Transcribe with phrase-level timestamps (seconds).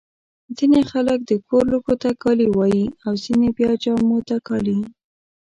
[0.57, 2.85] ځيني خلک د کور لوښو ته کالي وايي.
[3.05, 4.79] او ځيني بیا جامو ته کالي.